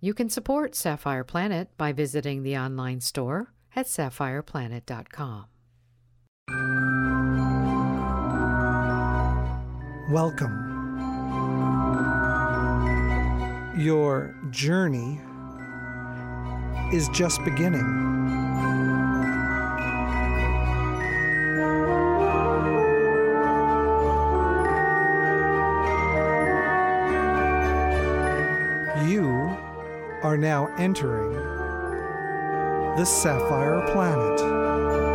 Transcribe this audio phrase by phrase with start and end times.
[0.00, 5.46] You can support Sapphire Planet by visiting the online store at sapphireplanet.com.
[10.12, 10.62] Welcome.
[13.78, 15.20] Your journey
[16.92, 18.45] is just beginning.
[30.26, 31.34] Are now entering
[32.96, 35.05] the Sapphire Planet.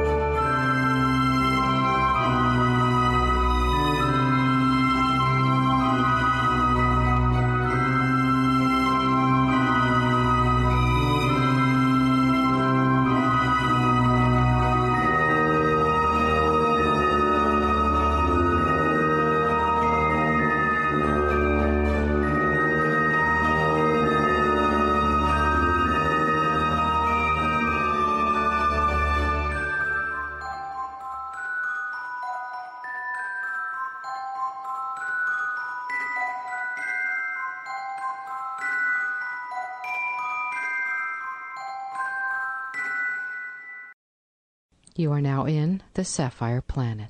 [45.22, 47.09] Are now in the Sapphire Planet.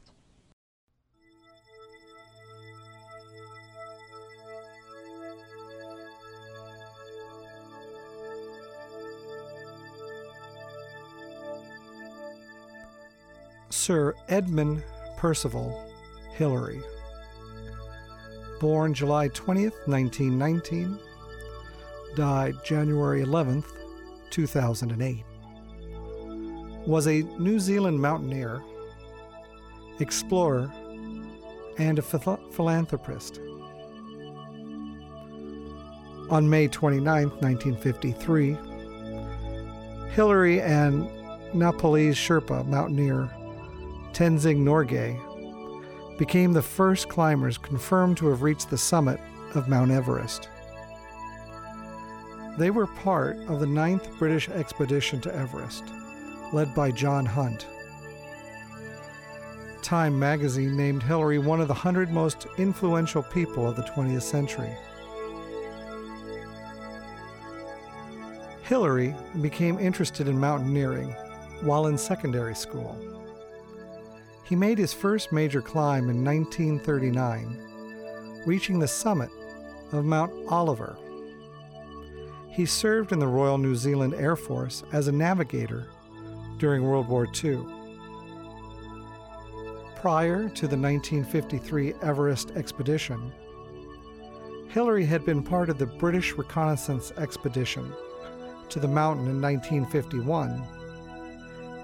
[13.69, 14.83] Sir Edmund
[15.17, 15.89] Percival
[16.33, 16.81] Hillary.
[18.59, 20.99] Born July 20th, 1919,
[22.15, 23.65] died January 11th,
[24.29, 25.30] 2008.
[26.91, 28.61] Was a New Zealand mountaineer,
[30.01, 30.69] explorer,
[31.77, 33.39] and a phil- philanthropist.
[36.29, 38.57] On May 29, 1953,
[40.09, 41.09] Hillary and
[41.53, 43.29] Nepalese Sherpa mountaineer
[44.11, 45.17] Tenzing Norgay
[46.17, 49.17] became the first climbers confirmed to have reached the summit
[49.55, 50.49] of Mount Everest.
[52.57, 55.85] They were part of the ninth British expedition to Everest,
[56.53, 57.67] led by John Hunt.
[59.81, 64.73] Time magazine named Hillary one of the 100 most influential people of the 20th century.
[68.63, 71.13] Hillary became interested in mountaineering
[71.61, 72.97] while in secondary school.
[74.45, 79.29] He made his first major climb in 1939, reaching the summit
[79.91, 80.97] of Mount Oliver.
[82.49, 85.87] He served in the Royal New Zealand Air Force as a navigator
[86.61, 87.65] during World War II.
[89.95, 93.33] Prior to the 1953 Everest expedition,
[94.69, 97.91] Hillary had been part of the British Reconnaissance Expedition
[98.69, 100.65] to the mountain in 1951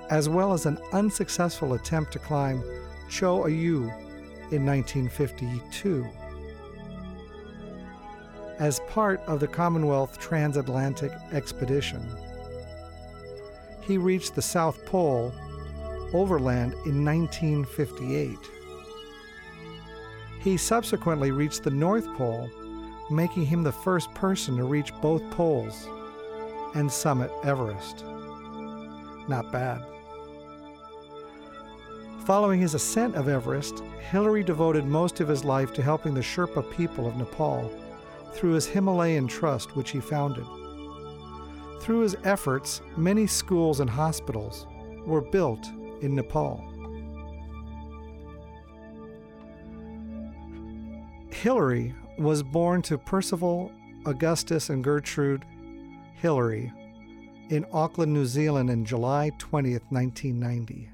[0.09, 2.63] as well as an unsuccessful attempt to climb
[3.09, 3.81] Cho Oyu
[4.51, 6.07] in 1952.
[8.59, 12.09] As part of the Commonwealth Trans-Antarctic Expedition,
[13.87, 15.33] he reached the South Pole
[16.13, 18.37] overland in 1958.
[20.41, 22.49] He subsequently reached the North Pole,
[23.09, 25.87] making him the first person to reach both poles
[26.75, 28.03] and summit Everest.
[29.27, 29.81] Not bad.
[32.25, 33.81] Following his ascent of Everest,
[34.11, 37.71] Hillary devoted most of his life to helping the Sherpa people of Nepal
[38.33, 40.45] through his Himalayan Trust, which he founded.
[41.87, 44.67] Through his efforts, many schools and hospitals
[45.05, 45.65] were built
[46.01, 46.61] in Nepal.
[51.31, 53.71] Hillary was born to Percival
[54.05, 55.45] Augustus and Gertrude
[56.15, 56.73] Hillary
[57.47, 60.89] in Auckland, New Zealand in July 20th, 1990.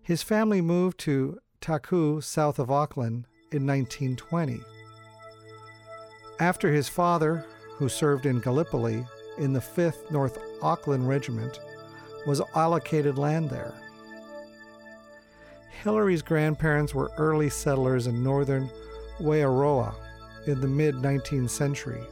[0.00, 4.60] His family moved to Tuakau, south of Auckland, in 1920.
[6.38, 7.44] After his father,
[7.78, 9.04] who served in Gallipoli
[9.42, 11.58] in the 5th North Auckland Regiment,
[12.26, 13.74] was allocated land there.
[15.82, 18.70] Hillary's grandparents were early settlers in northern
[19.20, 19.94] Wairoa
[20.46, 22.02] in the mid 19th century,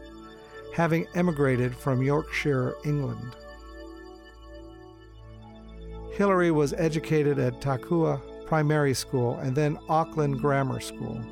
[0.74, 3.36] having emigrated from Yorkshire, England.
[6.12, 11.22] Hillary was educated at Tuakau Primary School and then Auckland Grammar School.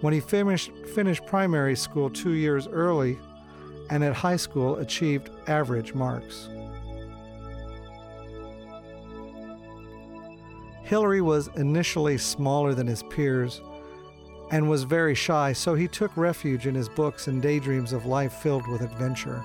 [0.00, 3.16] When he finished, finished primary school two years early
[3.90, 6.48] and at high school achieved average marks.
[10.82, 13.60] Hillary was initially smaller than his peers
[14.50, 18.34] and was very shy, so he took refuge in his books and daydreams of life
[18.34, 19.42] filled with adventure.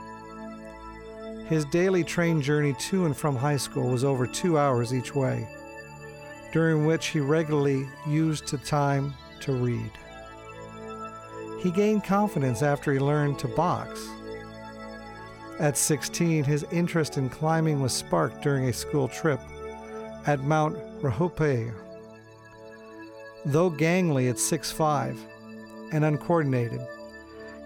[1.48, 5.48] His daily train journey to and from high school was over two hours each way,
[6.52, 9.92] during which he regularly used the time to read.
[11.60, 14.08] He gained confidence after he learned to box.
[15.60, 19.42] At 16, his interest in climbing was sparked during a school trip
[20.26, 21.74] at Mount Ruapehu.
[23.46, 25.18] Though gangly at 6'5
[25.92, 26.80] and uncoordinated,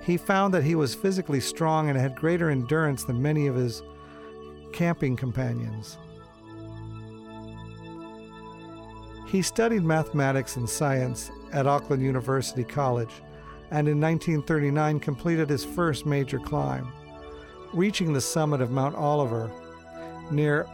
[0.01, 3.83] he found that he was physically strong and had greater endurance than many of his
[4.71, 5.99] camping companions.
[9.27, 13.11] He studied mathematics and science at Auckland University College
[13.71, 16.91] and in 1939 completed his first major climb,
[17.73, 19.49] reaching the summit of Mount Oliver
[20.29, 20.67] near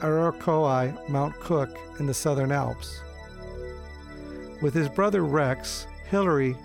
[0.00, 3.00] Aoraki, Mount Cook in the Southern Alps.
[4.62, 6.56] With his brother Rex, Hillary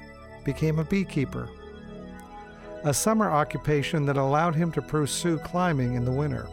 [0.43, 1.49] became a beekeeper,
[2.83, 6.47] a summer occupation that allowed him to pursue climbing in the winter.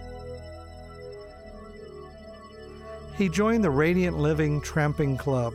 [3.17, 5.53] He joined the Radiant Living Tramping Club,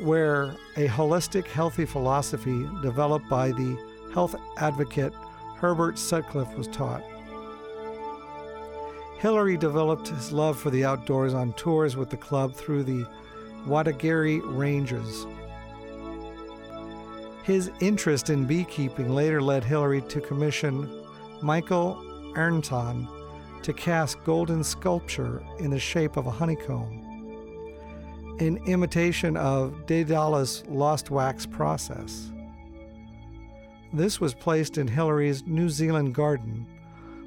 [0.00, 3.76] where a holistic, healthy philosophy developed by the
[4.12, 5.12] health advocate
[5.62, 7.04] Herbert Sutcliffe was taught.
[9.20, 13.06] Hillary developed his love for the outdoors on tours with the club through the
[13.64, 15.24] Waitakere Ranges.
[17.44, 20.90] His interest in beekeeping later led Hillary to commission
[21.40, 21.96] Michael
[22.36, 23.06] Ayrton
[23.62, 31.12] to cast golden sculpture in the shape of a honeycomb, in imitation of Daedalus' lost
[31.12, 32.32] wax process.
[33.92, 36.66] This was placed in Hillary's New Zealand garden,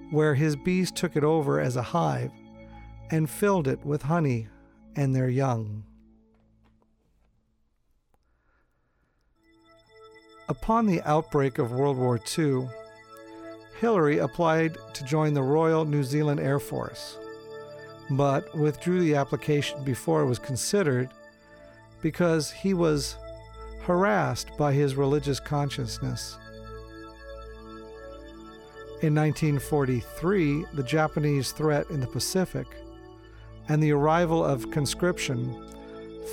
[0.10, 2.32] where his bees took it over as a hive
[3.12, 4.48] and filled it with honey
[4.96, 5.84] and their young.
[10.50, 12.68] Upon the outbreak of World War II,
[13.80, 17.18] Hillary applied to join the Royal New Zealand Air Force,
[18.12, 21.10] but withdrew the application before it was considered
[22.02, 23.18] because he was
[23.82, 26.38] harassed by his religious consciousness.
[29.02, 32.66] In 1943, the Japanese threat in the Pacific
[33.68, 35.54] and the arrival of conscription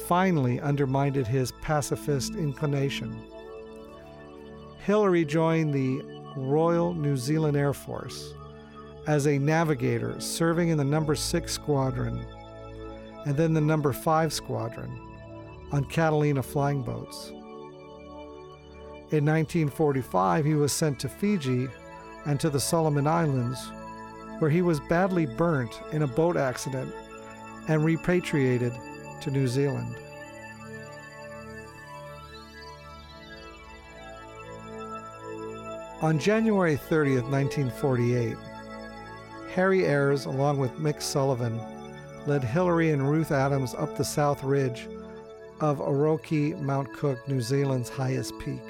[0.07, 3.21] finally undermined his pacifist inclination.
[4.87, 6.03] Hillary joined the
[6.37, 8.33] Royal New Zealand Air Force
[9.09, 12.25] as a navigator serving in the number 6 squadron
[13.27, 15.01] and then the number 5 squadron
[15.73, 17.31] on Catalina flying boats.
[19.11, 21.69] In 1945, he was sent to Fiji
[22.27, 23.71] and to the Solomon Islands,
[24.39, 26.93] where he was badly burnt in a boat accident
[27.69, 28.73] and repatriated
[29.21, 29.95] to New Zealand.
[36.01, 38.37] On January 30th, 1948,
[39.55, 41.61] Harry Ayres, along with Mick Sullivan,
[42.27, 44.89] led Hillary and Ruth Adams up the south ridge
[45.61, 48.63] of Aoraki, Mount Cook, New Zealand's highest peak.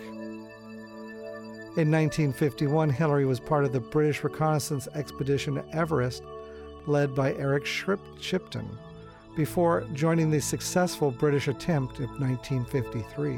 [1.74, 6.22] In 1951, Hillary was part of the British reconnaissance expedition to Everest,
[6.86, 8.78] led by Eric Shipton,
[9.34, 13.30] before joining the successful British attempt of 1953.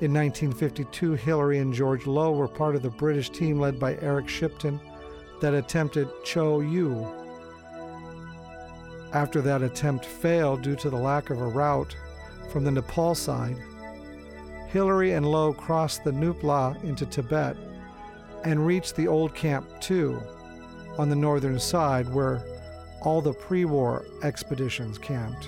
[0.00, 4.26] In 1952, Hillary and George Lowe were part of the British team led by Eric
[4.26, 4.80] Shipton
[5.42, 7.06] that attempted Cho Oyu.
[9.12, 11.94] After that attempt failed due to the lack of a route
[12.50, 13.58] from the Nepal side,
[14.74, 17.56] Hillary and Lowe crossed the Nup La into Tibet
[18.42, 20.20] and reached the old Camp 2
[20.98, 22.42] on the northern side where
[23.00, 25.44] all the pre war expeditions camped.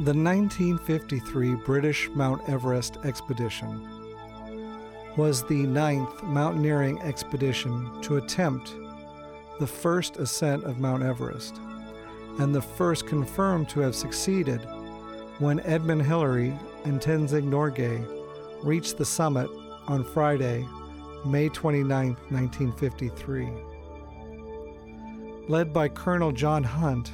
[0.00, 3.88] The 1953 British Mount Everest expedition
[5.16, 8.74] was the ninth mountaineering expedition to attempt
[9.60, 11.58] the first ascent of Mount Everest,
[12.40, 14.66] and the first confirmed to have succeeded
[15.40, 18.02] when Edmund Hillary and Tenzing Norgay
[18.64, 19.50] reached the summit
[19.86, 20.66] on Friday,
[21.26, 23.48] May 29, 1953.
[25.48, 27.12] Led by Colonel John Hunt,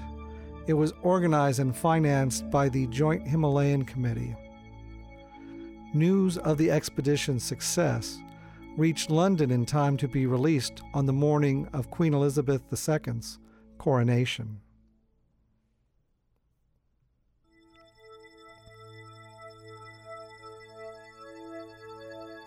[0.68, 4.37] it was organized and financed by the Joint Himalayan Committee.
[5.92, 8.16] News of the expedition's success
[8.76, 13.40] reached London in time to be released on the morning of Queen Elizabeth II's
[13.78, 14.61] coronation.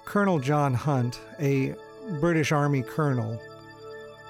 [0.09, 1.75] Colonel John Hunt, a
[2.19, 3.39] British Army colonel,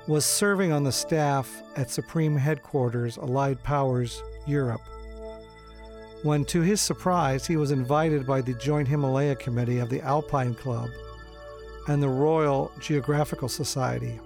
[0.07, 4.81] was serving on the staff at Supreme Headquarters Allied Powers Europe.
[6.23, 10.53] When, to his surprise, he was invited by the Joint Himalaya Committee of the Alpine
[10.53, 10.89] Club
[11.87, 14.19] and the Royal Geographical Society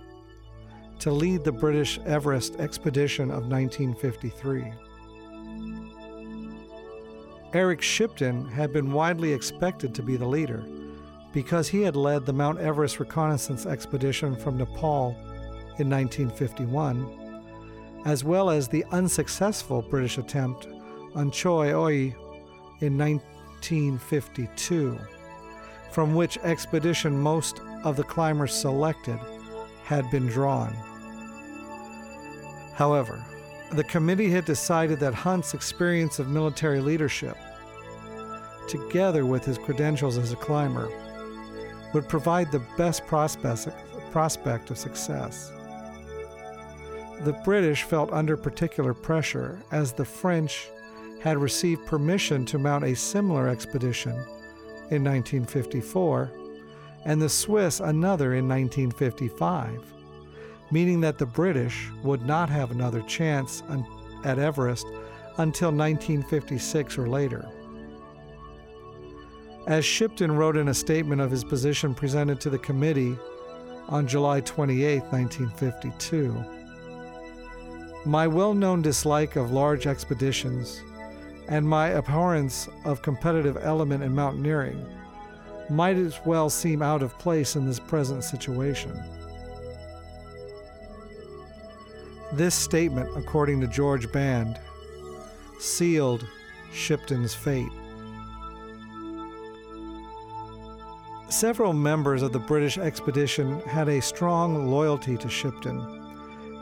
[0.97, 4.73] to lead the British Everest expedition of 1953.
[7.53, 10.65] Eric Shipton had been widely expected to be the leader
[11.33, 15.17] because he had led the Mount Everest reconnaissance expedition from Nepal
[15.79, 20.67] in 1951, as well as the unsuccessful British attempt
[21.15, 22.13] on Cho Oyu
[22.81, 24.99] in 1952,
[25.91, 29.19] from which expedition most of the climbers selected
[29.83, 30.73] had been drawn.
[32.75, 33.23] However,
[33.71, 37.37] the committee had decided that Hunt's experience of military leadership,
[38.67, 40.89] together with his credentials as a climber,
[41.93, 45.51] would provide the best prospect of success.
[47.21, 50.69] The British felt under particular pressure as the French
[51.21, 54.13] had received permission to mount a similar expedition
[54.91, 56.31] in 1954
[57.05, 59.93] and the Swiss another in 1955,
[60.71, 63.63] meaning that the British would not have another chance
[64.23, 64.85] at Everest
[65.37, 67.47] until 1956 or later.
[69.65, 73.17] As Shipton wrote in a statement of his position presented to the committee
[73.87, 76.43] on July 28, 1952,
[78.05, 80.81] my well known dislike of large expeditions
[81.47, 84.85] and my abhorrence of competitive element in mountaineering
[85.69, 88.91] might as well seem out of place in this present situation.
[92.33, 94.59] This statement, according to George Band,
[95.59, 96.27] sealed
[96.73, 97.71] Shipton's fate.
[101.33, 105.81] Several members of the British expedition had a strong loyalty to Shipton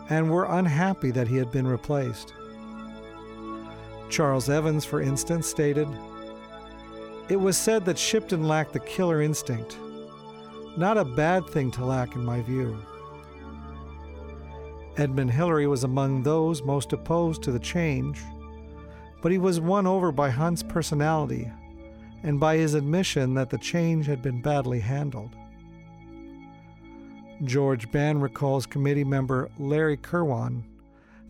[0.09, 2.33] and were unhappy that he had been replaced.
[4.09, 5.89] Charles Evans, for instance, stated
[7.27, 9.77] It was said that Shipton lacked the killer instinct.
[10.77, 12.77] Not a bad thing to lack, in my view.
[14.95, 18.21] Edmund Hillary was among those most opposed to the change,
[19.21, 21.51] but he was won over by Hunt's personality
[22.23, 25.35] and by his admission that the change had been badly handled.
[27.43, 30.63] George Band recalls committee member Larry Kirwan,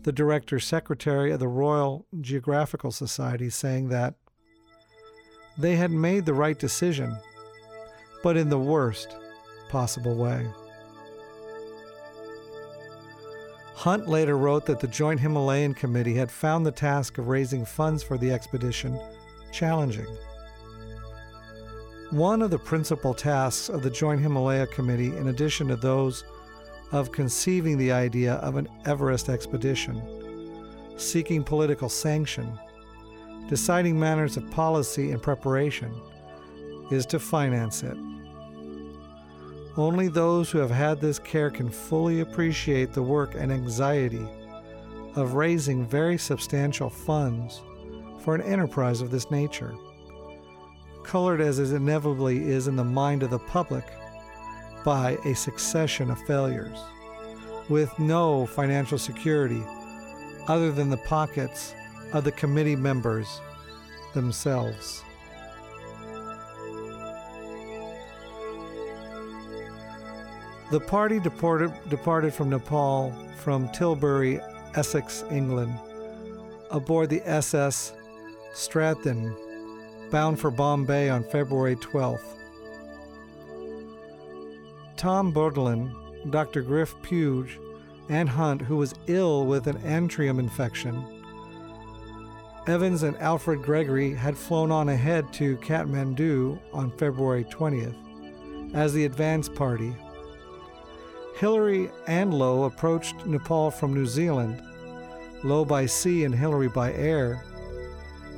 [0.02, 4.14] the director secretary of the Royal Geographical Society, saying that
[5.56, 7.16] they had made the right decision,
[8.22, 9.16] but in the worst
[9.68, 10.46] possible way.
[13.74, 18.02] Hunt later wrote that the Joint Himalayan Committee had found the task of raising funds
[18.02, 19.00] for the expedition
[19.50, 20.06] challenging.
[22.12, 26.24] One of the principal tasks of the Joint Himalaya Committee, in addition to those
[26.90, 30.02] of conceiving the idea of an Everest expedition,
[30.98, 32.58] seeking political sanction,
[33.48, 35.90] deciding matters of policy and preparation,
[36.90, 37.96] is to finance it.
[39.78, 44.28] Only those who have had this care can fully appreciate the work and anxiety
[45.16, 47.62] of raising very substantial funds
[48.18, 49.74] for an enterprise of this nature
[51.04, 53.84] colored as it inevitably is in the mind of the public
[54.84, 56.78] by a succession of failures,
[57.68, 59.62] with no financial security
[60.48, 61.74] other than the pockets
[62.12, 63.40] of the committee members
[64.14, 65.02] themselves.
[70.70, 74.40] The party departed, departed from Nepal from Tilbury,
[74.74, 75.78] Essex, England,
[76.70, 77.92] aboard the SS
[78.54, 79.36] Stratheden
[80.12, 82.36] bound for Bombay on February 12th.
[84.96, 86.60] Tom Bourdillon, Dr.
[86.62, 87.48] Griff Pugh,
[88.10, 91.02] and Hunt, who was ill with an anthracium infection.
[92.66, 97.96] Evans and Alfred Gregory had flown on ahead to Kathmandu on February 20th
[98.74, 99.96] as the advance party.
[101.36, 104.62] Hillary and Lowe approached Nepal from New Zealand,
[105.42, 107.42] Lowe by sea and Hillary by air,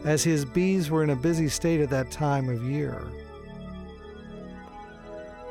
[0.05, 3.03] as his bees were in a busy state at that time of year.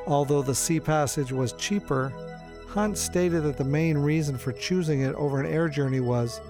[0.06, 2.12] Although the sea passage was cheaper,
[2.70, 6.42] Hunt stated that the main reason for choosing it over an air journey was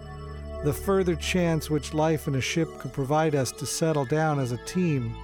[0.64, 4.54] the further chance which life in a ship could provide us to settle down as
[4.54, 5.16] a team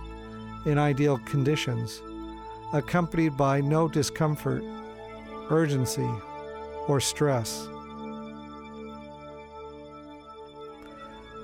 [0.65, 2.01] in ideal conditions,
[2.73, 4.63] accompanied by no discomfort,
[5.49, 6.09] urgency,
[6.87, 7.69] or stress.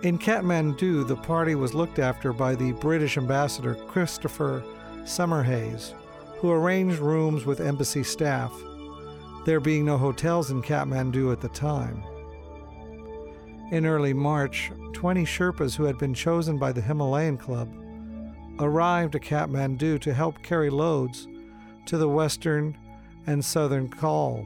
[0.05, 4.63] In Kathmandu, the party was looked after by the British ambassador Christopher
[5.03, 5.95] Summerhayes,
[6.37, 8.53] who arranged rooms with embassy staff,
[9.47, 12.03] there being no hotels in Kathmandu at the time.
[13.71, 17.73] In early March, 20 Sherpas who had been chosen by the Himalayan Club
[18.59, 21.27] arrived at Kathmandu to help carry loads
[21.87, 22.77] to the western
[23.25, 24.45] and southern col.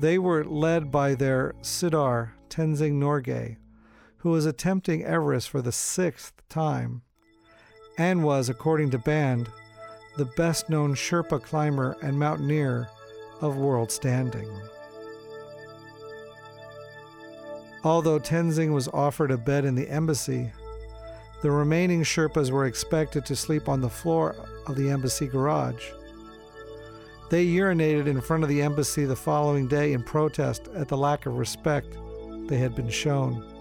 [0.00, 3.58] They were led by their sirdar Tenzing Norgay,
[4.22, 7.02] who was attempting Everest for the sixth time
[7.98, 9.48] and was, according to Band,
[10.16, 12.88] the best known Sherpa climber and mountaineer
[13.40, 14.48] of world standing.
[17.82, 20.52] Although Tenzing was offered a bed in the embassy,
[21.42, 24.36] the remaining Sherpas were expected to sleep on the floor
[24.68, 25.90] of the embassy garage.
[27.28, 31.26] They urinated in front of the embassy the following day in protest at the lack
[31.26, 31.96] of respect
[32.46, 33.51] they had been shown.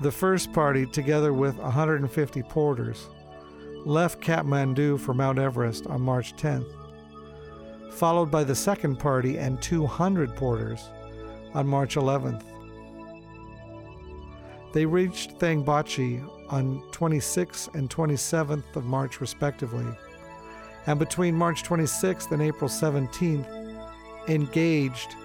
[0.00, 3.08] The first party, together with 150 porters,
[3.84, 6.72] left Kathmandu for Mount Everest on March 10th,
[7.94, 10.88] followed by the second party and 200 porters
[11.52, 12.44] on March 11th.
[14.72, 19.86] They reached Thyangboche on 26th and 27th of March, respectively,
[20.86, 23.88] and between March 26th and April 17th,
[24.28, 25.16] engaged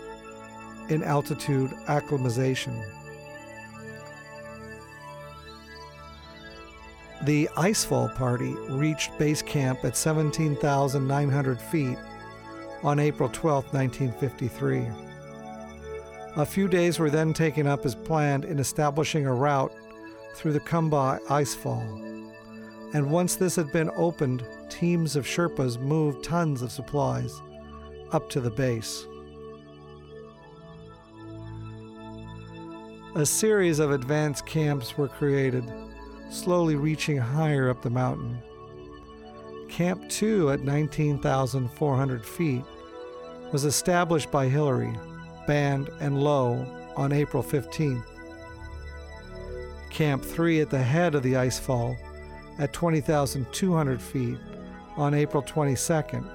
[0.89, 2.83] in altitude acclimatization.
[7.25, 11.97] The Icefall Party reached base camp at 17,900 feet
[12.83, 14.87] on April 12, 1953.
[16.35, 19.71] A few days were then taken up as planned in establishing a route
[20.35, 22.29] through the Khumbu Icefall.
[22.93, 27.41] And once this had been opened, teams of Sherpas moved tons of supplies
[28.11, 29.07] up to the base.
[33.15, 35.63] A series of advanced camps were created
[36.29, 38.37] slowly reaching higher up the mountain.
[39.69, 42.63] Camp 2 at 19,400 feet
[43.51, 44.93] was established by Hillary,
[45.47, 46.65] Band, and Lowe
[46.95, 48.03] on April 15th.
[49.89, 51.97] Camp 3 at the head of the icefall
[52.59, 54.37] at 20,200 feet
[54.95, 56.27] on April 22nd,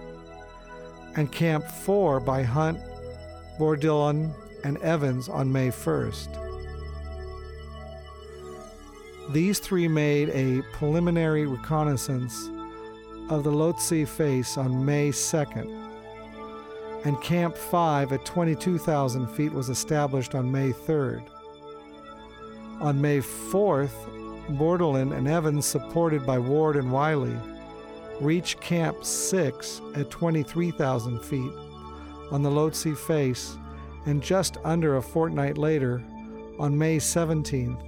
[1.16, 2.78] and Camp 4 by Hunt,
[3.58, 4.32] Bourdillon,
[4.64, 6.47] and Evans on May 1st.
[9.30, 12.48] These three made a preliminary reconnaissance
[13.28, 15.68] of the Lhotse face on May 2nd,
[17.04, 21.22] and Camp 5 at 22,000 feet was established on May 3rd.
[22.80, 27.36] On May 4th, Bourdillon and Evans, supported by Ward and Wylie,
[28.20, 31.52] reached Camp 6 at 23,000 feet
[32.30, 33.58] on the Lhotse face,
[34.06, 36.02] and just under a fortnight later,
[36.58, 37.84] on May 17th,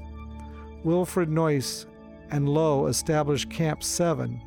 [0.82, 1.86] Wilfred Noyce
[2.30, 4.40] and Lowe established Camp 7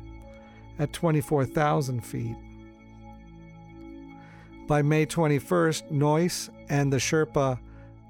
[0.78, 2.36] at 24,000 feet.
[4.66, 7.60] By May 21st, Noyce and the Sherpa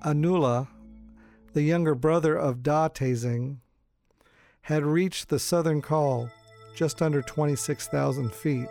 [0.04, 0.68] Annullu,
[1.52, 3.58] the younger brother of Da Tenzing,
[4.62, 6.30] had reached the southern col
[6.74, 8.68] just under 26,000 feet.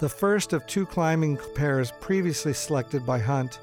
[0.00, 3.60] The first of two climbing pairs previously selected by Hunt,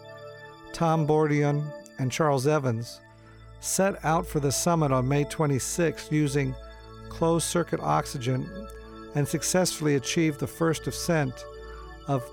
[0.74, 3.02] Tom Bourdillon and Charles Evans,
[3.62, 6.54] set out for the summit on May 26 using
[7.10, 8.50] closed circuit oxygen
[9.16, 11.46] and successfully achieved the first ascent
[12.08, 12.30] of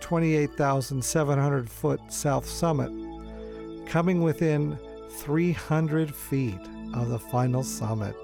[0.00, 2.92] 28,700 foot south summit,
[3.86, 4.78] coming within
[5.10, 6.60] 300 feet
[6.94, 8.14] of the final summit.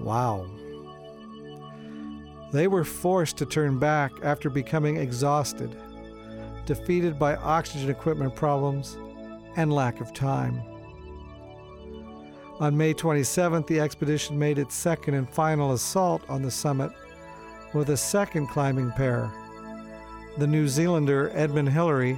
[0.00, 0.46] Wow.
[2.52, 5.76] They were forced to turn back after becoming exhausted,
[6.66, 8.96] defeated by oxygen equipment problems
[9.56, 10.60] and lack of time.
[12.60, 16.90] On May 27th, the expedition made its second and final assault on the summit
[17.72, 19.30] with a second climbing pair
[20.38, 22.16] the New Zealander Edmund Hillary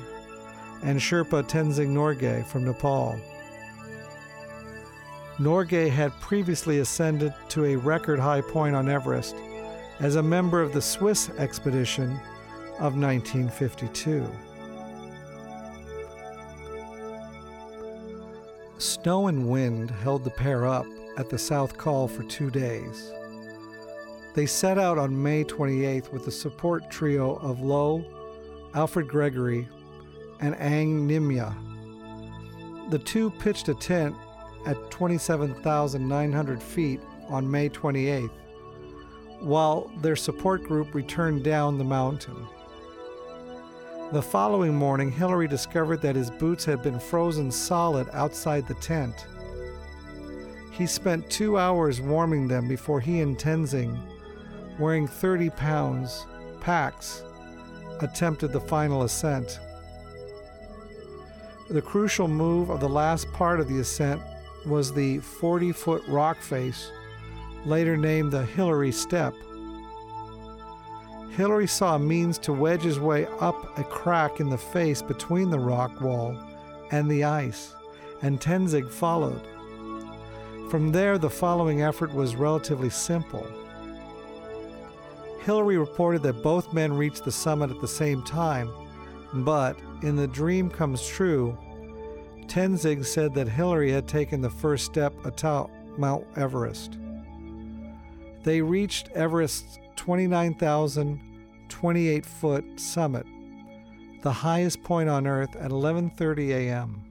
[0.83, 3.19] and Sherpa Tenzing Norgay from Nepal.
[5.39, 9.37] Norgay had previously ascended to a record high point on Everest
[10.01, 12.11] as a member of the Swiss expedition
[12.79, 14.27] of 1952.
[18.81, 20.87] Snow and wind held the pair up
[21.19, 23.13] at the South Col for two days.
[24.35, 28.03] They set out on May 28th with the support trio of Lowe,
[28.73, 29.69] Alfred Gregory,
[30.41, 31.55] and Ang Nyima.
[32.91, 34.17] The two pitched a tent
[34.65, 38.31] at 27,900 feet on May 28th,
[39.41, 42.47] while their support group returned down the mountain.
[44.13, 49.25] The following morning, Hillary discovered that his boots had been frozen solid outside the tent.
[50.73, 53.97] He spent two hours warming them before he and Tenzing,
[54.81, 56.27] wearing 30 pounds,
[56.61, 57.23] packs,
[58.01, 59.61] attempted the final ascent.
[61.69, 64.21] The crucial move of the last part of the ascent
[64.67, 66.91] was the 40 foot rock face,
[67.65, 69.35] later named the Hillary Step.
[71.37, 75.51] Hillary saw a means to wedge his way up a crack in the face between
[75.51, 76.37] the rock wall
[76.91, 77.75] and the ice,
[78.23, 79.41] and Tenzing followed.
[80.71, 83.47] From there, the following effort was relatively simple.
[85.43, 88.71] Hillary reported that both men reached the summit at the same time,
[89.33, 91.57] but in The Dream Comes True,
[92.47, 96.99] Tenzing said that Hillary had taken the first step atop Mount Everest.
[98.43, 103.27] They reached Everest's 29,028 foot summit,
[104.23, 107.05] the highest point on Earth, at 11:30 a.m.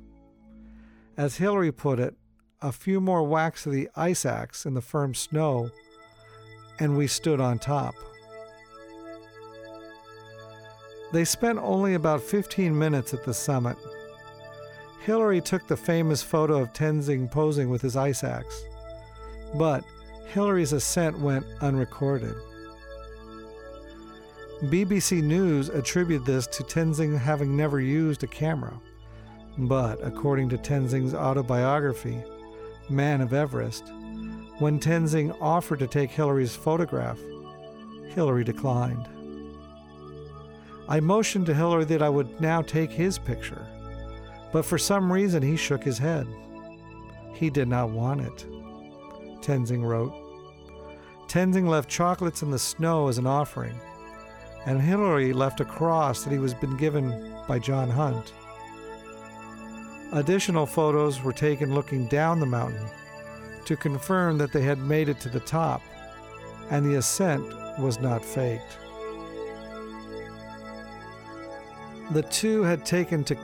[1.15, 2.15] As Hillary put it,
[2.63, 5.69] a few more whacks of the ice axe in the firm snow,
[6.79, 7.93] and we stood on top.
[11.13, 13.77] They spent only about 15 minutes at the summit.
[15.03, 18.63] Hillary took the famous photo of Tenzing posing with his ice axe,
[19.59, 19.83] but
[20.33, 22.35] Hillary's ascent went unrecorded.
[24.63, 28.77] BBC News attributed this to Tenzing having never used a camera,
[29.57, 32.21] but according to Tenzing's autobiography,
[32.89, 33.87] Man of Everest,
[34.57, 37.17] when Tenzing offered to take Hillary's photograph,
[38.09, 39.07] Hillary declined.
[40.89, 43.65] I motioned to Hillary that I would now take his picture,
[44.51, 46.27] but for some reason he shook his head.
[47.33, 48.45] He did not want it,
[49.41, 50.13] Tenzing wrote.
[51.29, 53.79] Tenzing left chocolates in the snow as an offering,
[54.65, 58.33] and Hillary left a cross that he was been given by John Hunt.
[60.11, 62.87] Additional photos were taken looking down the mountain
[63.65, 65.81] to confirm that they had made it to the top
[66.71, 67.43] and the ascent
[67.79, 68.77] was not faked.
[72.11, 73.35] The two had taken to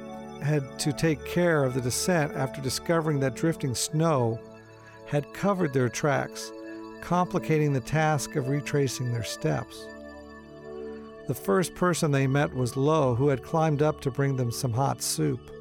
[0.41, 4.39] had to take care of the descent after discovering that drifting snow
[5.08, 6.51] had covered their tracks,
[7.01, 9.86] complicating the task of retracing their steps.
[11.27, 14.71] The first person they met was Lowe, who had climbed up to bring them some
[14.71, 15.51] hot soup.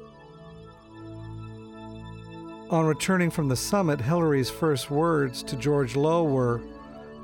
[2.69, 6.61] On returning from the summit, Hillary's first words to George Lowe were,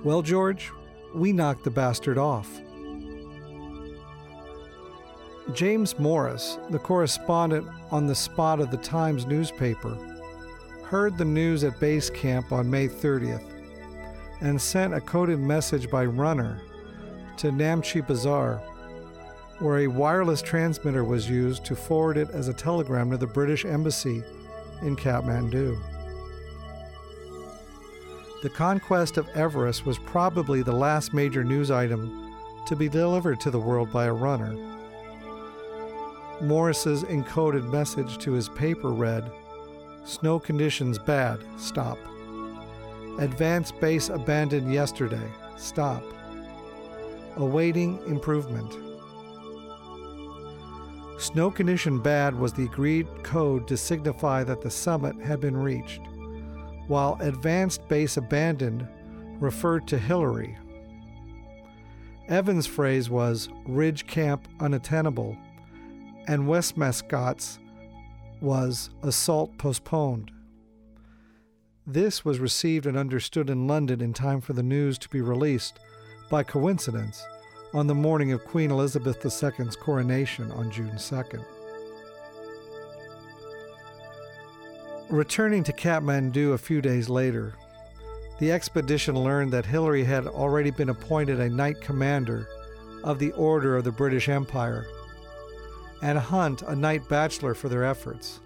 [0.03, 0.71] Well, George,
[1.13, 2.61] we knocked the bastard off.
[5.53, 9.97] James Morris, the correspondent on the spot of the Times newspaper,
[10.83, 13.43] heard the news at base camp on May 30th
[14.41, 16.61] and sent a coded message by runner
[17.37, 18.57] to Namche Bazaar,
[19.59, 23.65] where a wireless transmitter was used to forward it as a telegram to the British
[23.65, 24.23] Embassy
[24.81, 25.79] in Kathmandu.
[28.41, 32.33] The conquest of Everest was probably the last major news item
[32.65, 34.55] to be delivered to the world by a runner.
[36.41, 39.31] Morris's encoded message to his paper read
[40.05, 41.99] Snow conditions bad, stop.
[43.19, 46.03] Advance base abandoned yesterday, stop.
[47.35, 48.71] Awaiting improvement.
[51.19, 56.01] Snow condition bad was the agreed code to signify that the summit had been reached,
[56.87, 58.87] while advanced base abandoned
[59.39, 60.57] referred to Hillary.
[62.27, 65.37] Evans' phrase was Ridge Camp unattainable
[66.27, 67.59] and Westmacott's
[68.41, 70.31] was assault postponed.
[71.85, 75.79] This was received and understood in London in time for the news to be released,
[76.31, 77.27] by coincidence,
[77.73, 81.43] on the morning of Queen Elizabeth II's coronation on June 2nd.
[85.09, 87.53] Returning to Kathmandu a few days later,
[88.39, 92.47] the expedition learned that Hillary had already been appointed a Knight Commander
[93.03, 94.85] of the Order of the British Empire
[96.01, 98.39] and Hunt a Knight Bachelor for their efforts.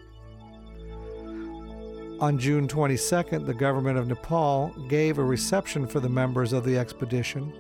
[2.19, 6.79] On June 22nd, the government of Nepal gave a reception for the members of the
[6.79, 7.53] expedition,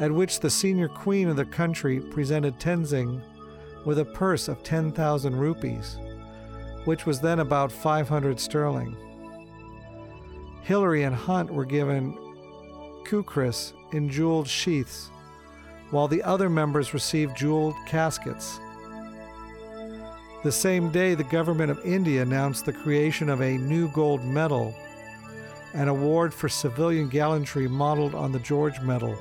[0.00, 3.22] at which the senior queen of the country presented Tenzing
[3.84, 5.98] with a purse of 10,000 rupees,
[6.86, 8.96] which was then about 500 sterling.
[10.62, 12.16] Hillary and Hunt were given
[13.04, 15.10] kukris in jeweled sheaths,
[15.90, 18.58] while the other members received jeweled caskets.
[20.42, 24.74] The same day, the government of India announced the creation of a new gold medal,
[25.74, 29.18] an award for civilian gallantry modeled on the George Medal,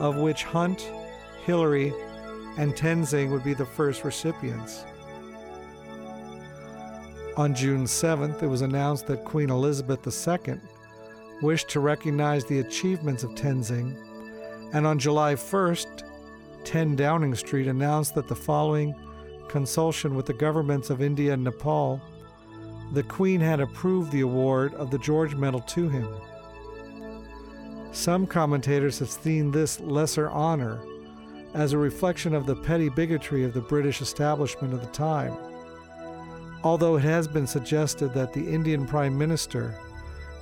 [0.00, 0.90] of which Hunt,
[1.44, 1.92] Hillary,
[2.56, 4.84] and Tenzing would be the first recipients.
[7.36, 10.60] On June 7th, it was announced that Queen Elizabeth II
[11.42, 13.96] wished to recognize the achievements of Tenzing,
[14.72, 16.04] and on July 1st,
[16.64, 18.94] 10 Downing Street announced that the following
[19.48, 22.00] consultation with the governments of India and Nepal,
[22.92, 26.08] the Queen had approved the award of the George Medal to him.
[27.94, 30.80] Some commentators have seen this lesser honor
[31.54, 35.32] as a reflection of the petty bigotry of the British establishment of the time,
[36.64, 39.78] although it has been suggested that the Indian Prime Minister,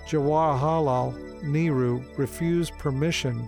[0.09, 3.47] Jawaharlal Nehru, refused permission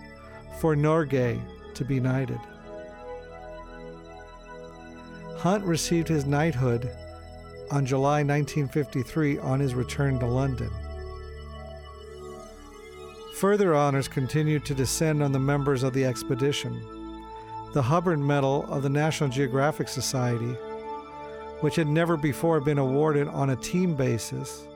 [0.60, 1.40] for Norgay
[1.72, 2.40] to be knighted.
[5.38, 6.90] Hunt received his knighthood
[7.70, 10.70] on July 1953 on his return to London.
[13.38, 16.80] Further honors continued to descend on the members of the expedition.
[17.72, 20.54] The Hubbard Medal of the National Geographic Society,
[21.60, 24.68] which had never before been awarded on a team basis,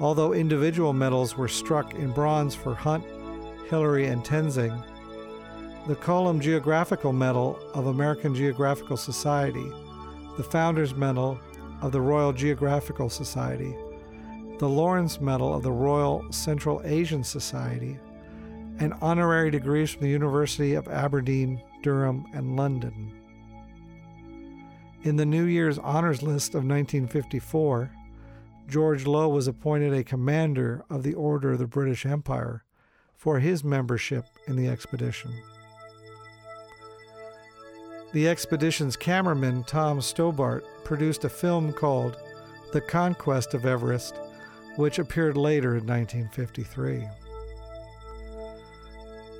[0.00, 3.04] although individual medals were struck in bronze for Hunt,
[3.68, 4.82] Hillary, and Tenzing.
[5.86, 9.70] The Cullum Geographical Medal of American Geographical Society,
[10.36, 11.38] the Founders Medal
[11.82, 13.76] of the Royal Geographical Society,
[14.60, 17.98] the Lawrence Medal of the Royal Central Asian Society,
[18.78, 23.10] and honorary degrees from the University of Aberdeen, Durham, and London.
[25.02, 27.90] In the New Year's Honors List of 1954,
[28.68, 32.62] George Lowe was appointed a commander of the Order of the British Empire
[33.16, 35.32] for his membership in the expedition.
[38.12, 42.18] The expedition's cameraman, Tom Stobart, produced a film called
[42.74, 44.20] The Conquest of Everest,
[44.76, 47.06] which appeared later in 1953.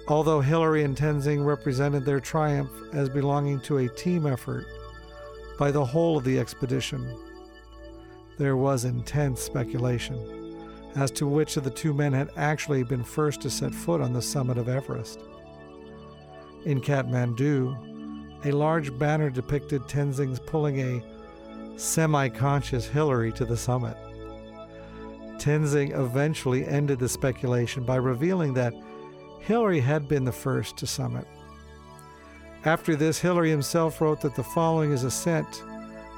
[0.09, 4.65] Although Hillary and Tenzing represented their triumph as belonging to a team effort
[5.59, 7.17] by the whole of the expedition,
[8.39, 10.19] there was intense speculation
[10.97, 14.13] as to which of the two men had actually been first to set foot on
[14.13, 15.21] the summit of Everest.
[16.65, 21.05] In Kathmandu, a large banner depicted Tenzing's pulling a
[21.79, 23.97] semi conscious Hillary to the summit.
[25.41, 28.75] Tenzing eventually ended the speculation by revealing that
[29.41, 31.27] Hillary had been the first to summit.
[32.67, 35.65] After this, Hillary himself wrote that the following is a ascent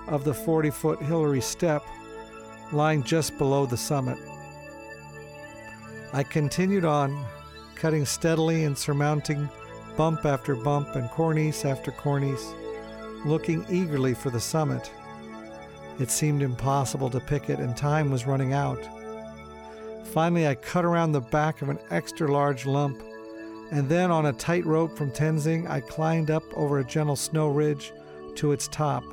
[0.08, 1.84] of the 40 foot Hillary step
[2.72, 4.18] lying just below the summit.
[6.12, 7.24] I continued on,
[7.76, 9.48] cutting steadily and surmounting
[9.96, 12.54] bump after bump and cornice after cornice,
[13.24, 14.90] looking eagerly for the summit.
[16.00, 18.80] It seemed impossible to pick it, and time was running out.
[20.04, 23.02] Finally, I cut around the back of an extra large lump,
[23.70, 27.48] and then on a tight rope from Tenzing, I climbed up over a gentle snow
[27.48, 27.92] ridge
[28.36, 29.04] to its top.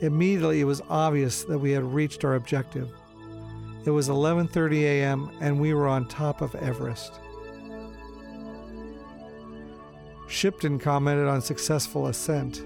[0.00, 2.90] Immediately, it was obvious that we had reached our objective.
[3.84, 5.30] It was 11:30 a.m.
[5.40, 7.20] and we were on top of Everest.
[10.28, 12.62] Shipton commented on successful ascent.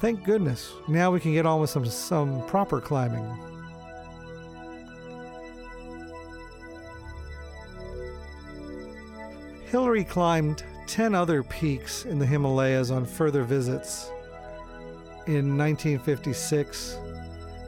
[0.00, 0.72] Thank goodness.
[0.86, 3.47] Now we can get on with some some proper climbing.
[9.70, 14.10] Hillary climbed 10 other peaks in the Himalayas on further visits
[15.26, 16.96] in 1956,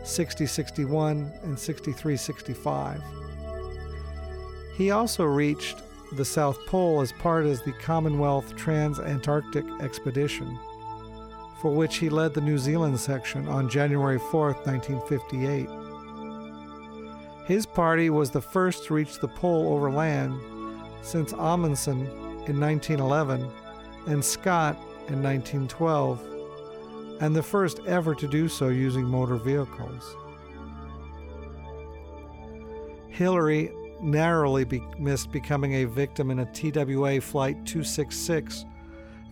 [0.02, 3.02] 6061, and 63 65.
[4.76, 5.82] He also reached
[6.12, 10.58] the South Pole as part of the Commonwealth Trans-Antarctic Expedition,
[11.60, 15.68] for which he led the New Zealand section on January 4, 1958.
[17.44, 20.40] His party was the first to reach the pole over land
[21.02, 22.06] since Amundsen
[22.46, 23.48] in 1911
[24.06, 24.76] and Scott
[25.08, 26.20] in 1912,
[27.20, 30.16] and the first ever to do so using motor vehicles.
[33.08, 38.64] Hillary narrowly be- missed becoming a victim in a TWA Flight 266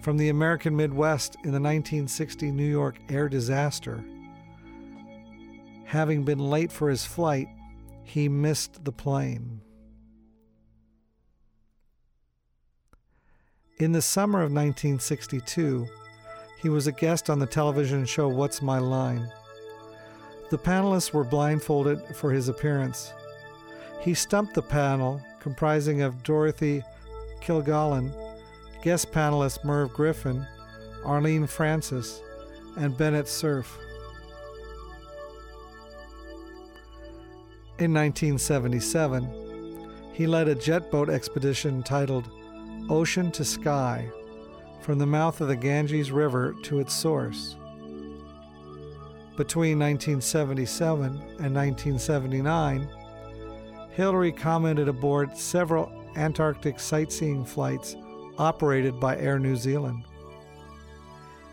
[0.03, 4.05] from the American Midwest in the 1960 New York air disaster.
[5.85, 7.49] Having been late for his flight,
[8.05, 9.63] he missed the plane.
[13.81, 15.87] In the summer of 1962,
[16.61, 19.31] he was a guest on the television show What's My Line.
[20.51, 23.13] The panelists were blindfolded for his appearance.
[24.01, 26.83] He stumped the panel, comprising of Dorothy
[27.41, 28.13] Kilgallen,
[28.83, 30.45] guest panelist Merv Griffin,
[31.05, 32.21] Arlene Francis,
[32.77, 33.79] and Bennett Cerf.
[37.79, 42.29] In 1977, he led a jet boat expedition titled
[42.91, 44.11] Ocean to Sky
[44.81, 47.57] from the mouth of the Ganges River to its source.
[49.37, 52.89] Between 1977 and 1979,
[53.91, 57.97] Hillary commented aboard several Antarctic sightseeing flights
[58.39, 60.05] operated by Air New Zealand.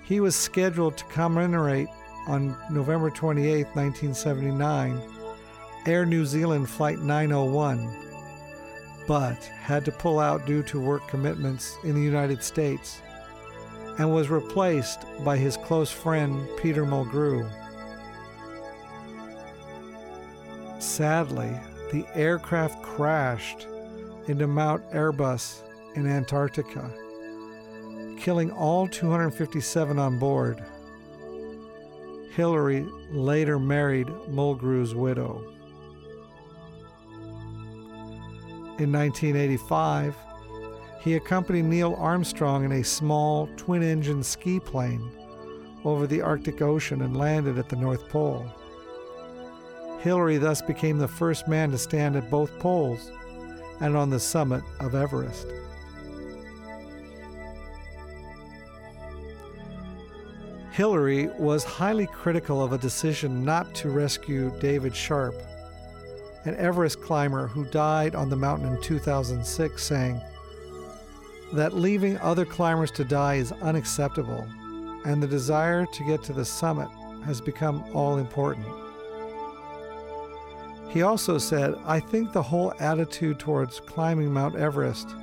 [0.03, 1.89] He was scheduled to commemorate
[2.27, 5.01] on November 28, 1979,
[5.85, 8.04] Air New Zealand Flight 901,
[9.07, 13.01] but had to pull out due to work commitments in the United States
[13.97, 17.49] and was replaced by his close friend Peter Mulgrew.
[20.81, 21.51] Sadly,
[21.91, 23.67] the aircraft crashed
[24.27, 25.63] into Mount Erebus
[25.95, 26.91] in Antarctica,
[28.17, 30.63] killing all 257 on board.
[32.31, 35.54] Hillary later married Mulgrew's widow.
[38.77, 40.15] In 1985,
[40.99, 45.11] he accompanied Neil Armstrong in a small twin engine ski plane
[45.85, 48.45] over the Arctic Ocean and landed at the North Pole.
[50.01, 53.11] Hillary thus became the first man to stand at both poles
[53.79, 55.47] and on the summit of Everest.
[60.71, 65.33] Hillary was highly critical of a decision not to rescue David Sharp,
[66.45, 70.21] an Everest climber who died on the mountain in 2006, saying,
[71.53, 74.47] that leaving other climbers to die is unacceptable,
[75.05, 76.89] and the desire to get to the summit
[77.23, 78.65] has become all important.
[80.89, 85.13] He also said, I think the whole attitude towards climbing Mount Everest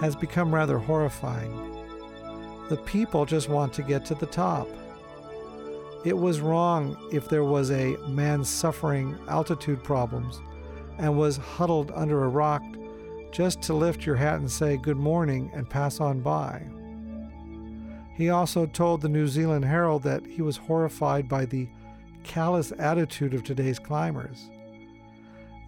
[0.00, 1.52] has become rather horrifying.
[2.68, 4.68] The people just want to get to the top.
[6.04, 10.40] It was wrong if there was a man suffering altitude problems
[10.98, 12.62] and was huddled under a rock
[13.32, 16.62] just to lift your hat and say good morning and pass on by.
[18.14, 21.68] He also told the New Zealand Herald that he was horrified by the
[22.24, 24.50] callous attitude of today's climbers.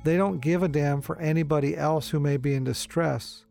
[0.04, 3.44] They don't give a damn for anybody else who may be in distress,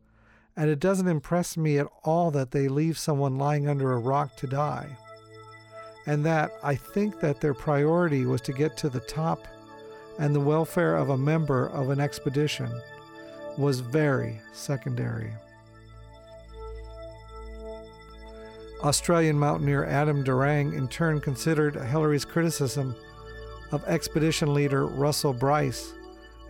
[0.56, 4.36] and it doesn't impress me at all that they leave someone lying under a rock
[4.38, 4.96] to die.
[6.06, 9.48] And that I think that their priority was to get to the top
[10.20, 12.70] and the welfare of a member of an expedition
[13.58, 15.34] was very secondary.
[18.82, 22.96] Australian mountaineer Adam Durang in turn considered Hillary's criticism
[23.72, 25.94] of expedition leader Russell Brice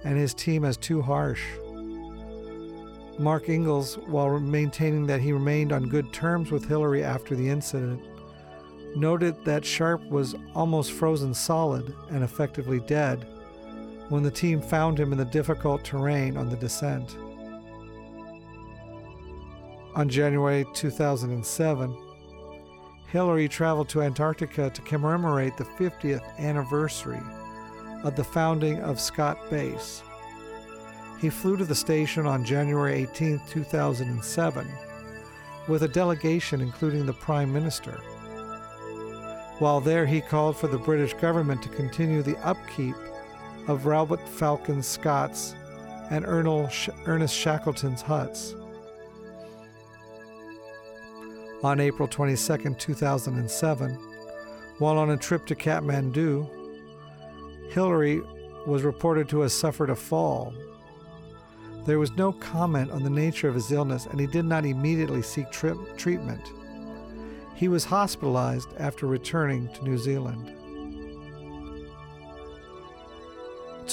[0.03, 1.43] and his team as too harsh.
[3.19, 8.01] Mark Inglis, while maintaining that he remained on good terms with Hillary after the incident,
[8.95, 13.27] noted that Sharp was almost frozen solid and effectively dead
[14.13, 17.17] when the team found him in the difficult terrain on the descent.
[19.95, 21.97] On January 2007,
[23.07, 27.23] Hillary traveled to Antarctica to commemorate the 50th anniversary
[28.03, 30.03] of the founding of Scott Base.
[31.19, 34.67] He flew to the station on January 18, 2007,
[35.67, 37.99] with a delegation including the Prime Minister.
[39.57, 42.93] While there, he called for the British government to continue the upkeep
[43.67, 45.55] of Robert Falcon Scott's
[46.09, 48.55] and Ernest Shackleton's huts.
[51.63, 53.91] On April 22, 2007,
[54.79, 56.49] while on a trip to Kathmandu,
[57.71, 58.21] Hillary
[58.67, 60.53] was reported to have suffered a fall.
[61.85, 65.21] There was no comment on the nature of his illness, and he did not immediately
[65.21, 66.51] seek tri- treatment.
[67.55, 70.51] He was hospitalized after returning to New Zealand.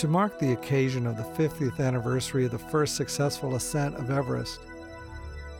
[0.01, 4.61] To mark the occasion of the 50th anniversary of the first successful ascent of Everest,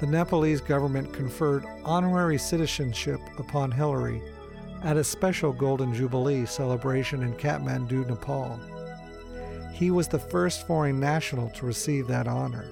[0.01, 4.23] the Nepalese government conferred honorary citizenship upon Hillary
[4.83, 8.59] at a special Golden Jubilee celebration in Kathmandu, Nepal.
[9.75, 12.65] He was the first foreign national to receive that honor.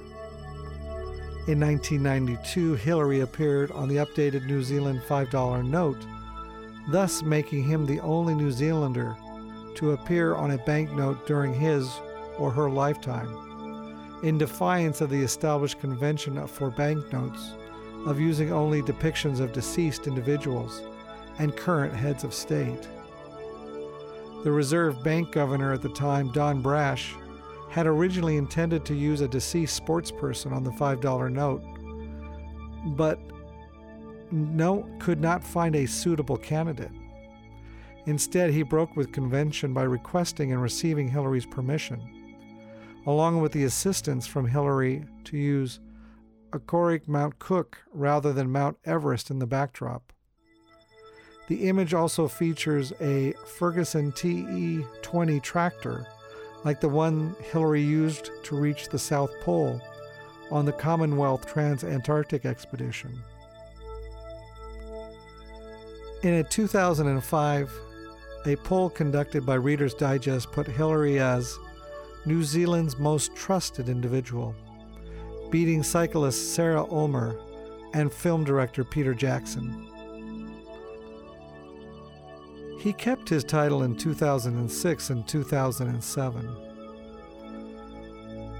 [1.49, 6.03] In 1992, Hillary appeared on the updated New Zealand $5 note,
[6.91, 9.19] thus making him the only New Zealander
[9.79, 11.89] to appear on a banknote during his
[12.39, 13.29] or her lifetime,
[14.23, 17.53] in defiance of the established convention for banknotes
[18.07, 20.83] of using only depictions of deceased individuals
[21.39, 22.89] and current heads of state.
[24.45, 27.15] The Reserve Bank governor at the time, Don Brash,
[27.71, 31.63] had originally intended to use a deceased sportsperson on the $5 note,
[32.97, 33.21] but
[34.31, 36.91] no, could not find a suitable candidate.
[38.09, 42.01] Instead, he broke with convention by requesting and receiving Hillary's permission,
[43.05, 45.79] along with the assistance from Hillary to use
[46.53, 50.11] Aoraki Mount Cook rather than Mount Everest in the backdrop.
[51.49, 56.07] The image also features a Ferguson TE 20 tractor,
[56.65, 59.83] like the one Hillary used to reach the South Pole
[60.51, 63.23] on the Commonwealth Trans-Antarctic Expedition.
[66.23, 67.71] In a 2005
[68.47, 71.59] A poll conducted by Reader's Digest put Hillary as
[72.25, 74.55] New Zealand's most trusted individual,
[75.51, 77.37] beating cyclist Sarah Ulmer
[77.95, 79.87] and film director Peter Jackson.
[82.79, 86.57] He kept his title in 2006 and 2007.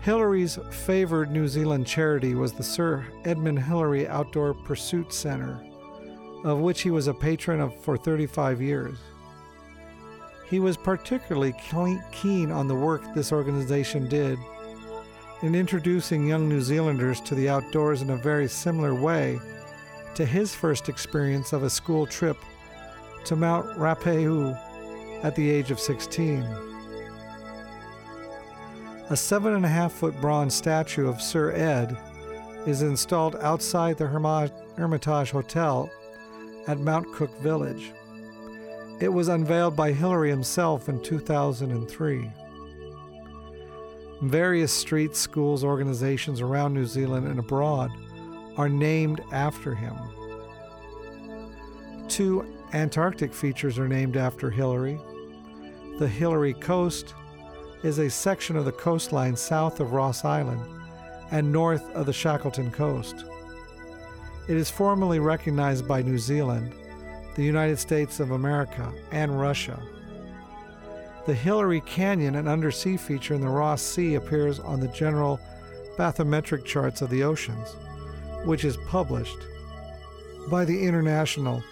[0.03, 5.63] Hillary's favored New Zealand charity was the Sir Edmund Hillary Outdoor Pursuit Center,
[6.45, 8.99] of which he was a patron of for 35 years.
[10.49, 11.55] He was particularly
[12.11, 14.39] keen on the work this organization did
[15.43, 19.39] in introducing young New Zealanders to the outdoors in a very similar way
[20.15, 22.39] to his first experience of a school trip
[23.25, 24.59] to Mount Ruapehu
[25.23, 26.43] at the age of 16.
[29.11, 31.97] A seven and a half foot bronze statue of Sir Ed
[32.67, 35.91] is installed outside the Hermitage Hotel
[36.67, 37.93] at Mount Cook Village.
[39.01, 42.33] It was unveiled by Hillary himself in 2003.
[44.23, 47.93] Various streets, schools, organizations around New Zealand and abroad
[48.57, 49.95] are named after him.
[52.09, 54.99] Two Antarctic features are named after Hillary.
[56.01, 57.15] The Hillary Coast
[57.85, 60.61] is a section of the coastline south of Ross Island
[61.31, 63.25] and north of the Shackleton Coast.
[64.49, 66.75] It is formally recognized by New Zealand
[67.39, 69.81] the United States of America, and Russia.
[71.25, 75.39] The Hillary Canyon, an undersea feature in the Ross Sea, appears on the general
[75.97, 77.77] bathymetric charts of the oceans,
[78.45, 79.39] which is published
[80.51, 81.63] by the International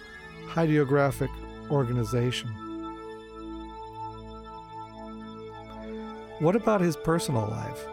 [0.47, 1.31] Hydrographic
[1.69, 2.47] Organization.
[6.39, 7.85] What about his personal life?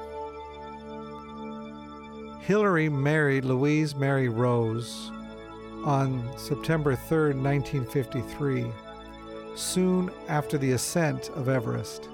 [2.40, 5.10] Hillary married Louise Mary Rose,
[5.85, 8.66] on September 3, 1953,
[9.55, 12.09] soon after the ascent of Everest.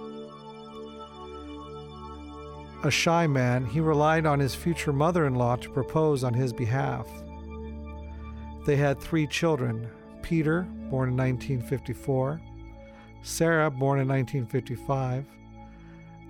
[2.82, 6.52] A shy man, he relied on his future mother in law to propose on his
[6.52, 7.06] behalf.
[8.66, 9.88] They had three children
[10.22, 12.40] Peter, born in 1954,
[13.22, 15.24] Sarah, born in 1955,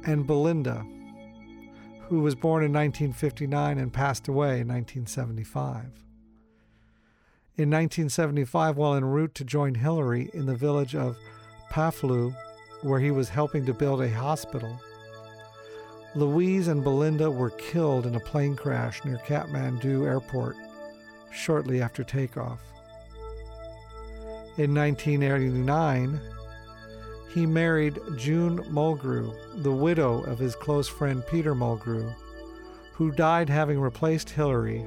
[0.04, 0.84] and Belinda,
[2.08, 5.86] who was born in 1959 and passed away in 1975.
[7.60, 11.18] In 1975, while en route to join Hillary in the village of
[11.70, 12.34] Phaplu,
[12.80, 14.80] where he was helping to build a hospital,
[16.14, 20.56] Louise and Belinda were killed in a plane crash near Kathmandu Airport
[21.30, 22.60] shortly after takeoff.
[24.56, 26.18] In 1989,
[27.34, 32.10] he married June Mulgrew, the widow of his close friend Peter Mulgrew,
[32.94, 34.82] who died having replaced Hillary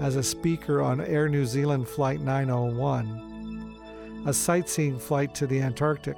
[0.00, 6.16] as a speaker on Air New Zealand Flight 901, a sightseeing flight to the Antarctic,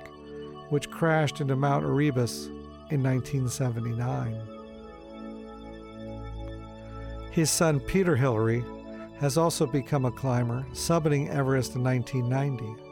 [0.71, 2.47] which crashed into Mount Erebus
[2.91, 4.41] in 1979.
[7.31, 8.65] His son Peter Hillary
[9.19, 12.83] has also become a climber, summiting Everest in 1990.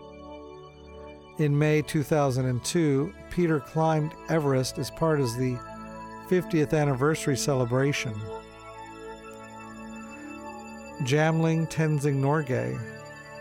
[1.39, 5.59] In May 2002, Peter climbed Everest as part of the
[6.29, 8.15] 50th anniversary celebration.
[11.05, 12.81] Jamling Tenzing Norgay,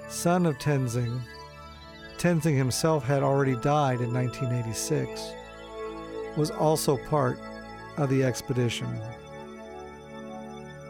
[0.09, 1.21] son of Tenzing.
[2.17, 5.31] Tenzing himself had already died in 1986,
[6.35, 7.39] was also part
[7.95, 8.89] of the expedition.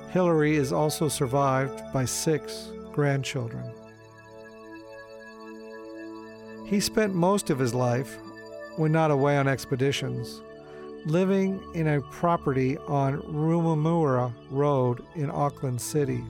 [0.09, 3.71] Hillary is also survived by six grandchildren.
[6.65, 8.17] He spent most of his life,
[8.77, 10.41] when not away on expeditions,
[11.05, 16.23] living in a property on Remuera Road in Auckland City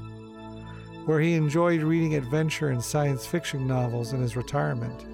[1.05, 5.05] where he enjoyed reading adventure and science fiction novels in his retirement.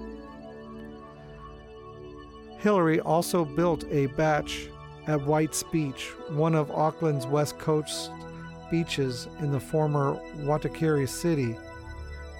[2.58, 4.48] Hillary also built a bach
[5.06, 8.10] at White's Beach, one of Auckland's west coast
[8.70, 11.56] beaches in the former Waitakere city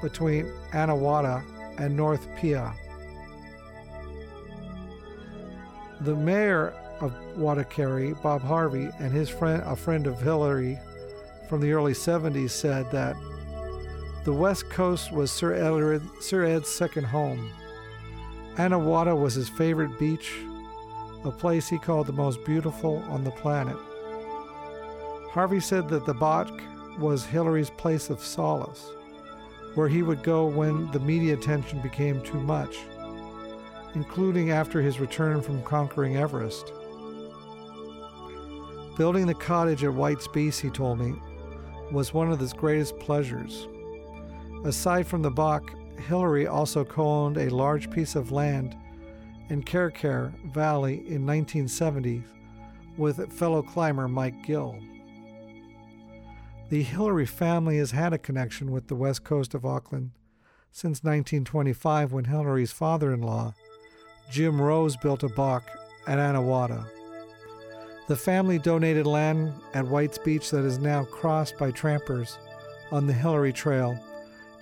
[0.02, 1.42] between Anawhata
[1.78, 2.74] and North Piha.
[6.02, 10.78] The mayor of Waitakere, Bob Harvey, and his friend, a friend of Hillary
[11.48, 13.16] from the early 70s, said that
[14.24, 17.50] the West Coast was Sir, Sir Ed's second home.
[18.56, 20.34] Anawhata was his favorite beach,
[21.24, 23.76] a place he called the most beautiful on the planet.
[25.30, 26.50] Harvey said that the bach
[26.98, 28.90] was Hillary's place of solace,
[29.74, 32.76] where he would go when the media attention became too much,
[33.94, 36.72] including after his return from conquering Everest.
[38.98, 41.14] Building the cottage at White's Beach, he told me,
[41.90, 43.66] was one of his greatest pleasures.
[44.64, 45.74] Aside from the bach,
[46.06, 48.76] Hillary also co owned a large piece of land
[49.48, 52.22] in Kerikeri Valley in 1970
[52.96, 54.78] with fellow climber Mike Gill.
[56.68, 60.12] The Hillary family has had a connection with the west coast of Auckland
[60.70, 63.54] since 1925 when Hillary's father in law,
[64.30, 65.64] Jim Rose, built a bach
[66.06, 66.86] at Anawhata.
[68.06, 72.38] The family donated land at White's Beach that is now crossed by trampers
[72.92, 73.98] on the Hillary Trail,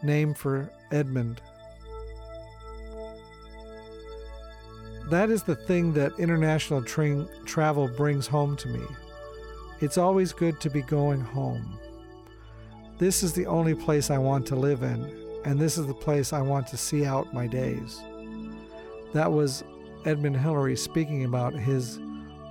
[0.03, 1.41] named for Edmund.
[5.11, 8.85] That is the thing that international tra- travel brings home to me.
[9.81, 11.79] It's always good to be going home.
[12.99, 15.05] This is the only place I want to live in,
[15.45, 18.03] and this is the place I want to see out my days.
[19.15, 19.65] That was
[20.05, 21.99] Edmund Hillary speaking about his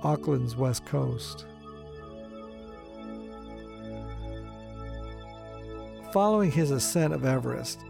[0.02, 1.46] Auckland's West Coast.
[6.12, 7.84] Following his ascent of Everest,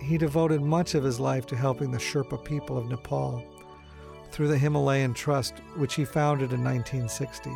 [0.00, 3.44] he devoted much of his life to helping the Sherpa people of Nepal
[4.32, 7.50] through the Himalayan Trust, which he founded in 1960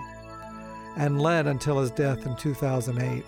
[0.97, 3.25] and led until his death in 2008.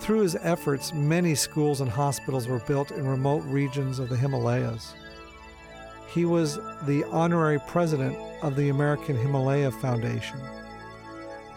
[0.00, 4.94] Through his efforts, many schools and hospitals were built in remote regions of the Himalayas.
[6.12, 10.38] He was the honorary president of the American Himalaya Foundation,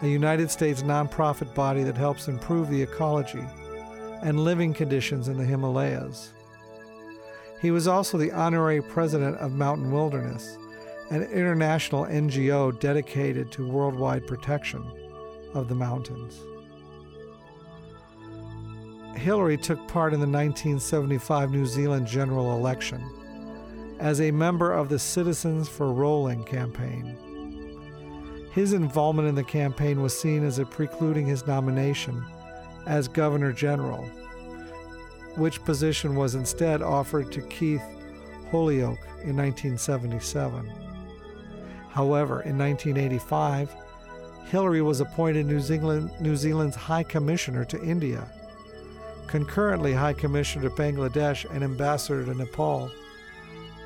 [0.02, 3.44] a United States nonprofit body that helps improve the ecology
[4.22, 6.32] and living conditions in the Himalayas.
[7.62, 10.58] He was also the honorary president of Mountain Wilderness,
[11.10, 14.84] an international NGO dedicated to worldwide protection
[15.54, 16.40] of the mountains.
[19.16, 23.02] Hillary took part in the 1975 New Zealand general election
[23.98, 27.16] as a member of the Citizens for Rowling campaign.
[28.56, 32.24] His involvement in the campaign was seen as a precluding his nomination
[32.86, 34.02] as Governor General,
[35.36, 37.82] which position was instead offered to Keith
[38.50, 40.72] Holyoake in 1977.
[41.90, 43.76] However, in 1985,
[44.46, 48.26] Hillary was appointed New, Zealand, New Zealand's High Commissioner to India,
[49.26, 52.90] concurrently High Commissioner to Bangladesh and Ambassador to Nepal,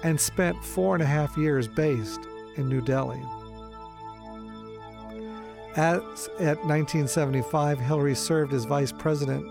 [0.04, 2.20] and spent four and a half years based
[2.56, 3.20] in New Delhi.
[5.76, 9.46] As at 1975, Hillary served as Vice President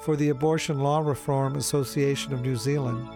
[0.00, 3.08] for the Abortion Law Reform Association of New Zealand.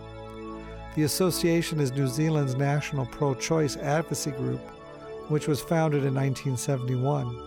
[0.95, 4.61] The association is New Zealand's national pro choice advocacy group,
[5.29, 7.47] which was founded in 1971.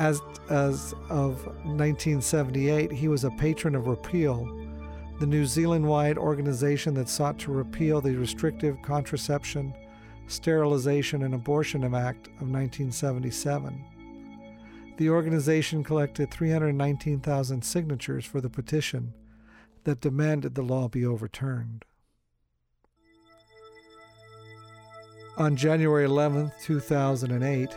[0.00, 4.44] As, as of 1978, he was a patron of Repeal,
[5.20, 9.72] the New Zealand wide organization that sought to repeal the Restrictive Contraception,
[10.30, 13.84] Sterilization, and Abortion Act of 1977.
[14.96, 19.14] The organization collected 319,000 signatures for the petition
[19.84, 21.84] that demanded the law be overturned.
[25.36, 27.76] On January 11, 2008,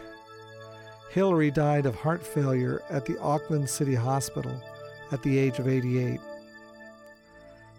[1.12, 4.62] Hillary died of heart failure at the Auckland City Hospital
[5.12, 6.20] at the age of 88.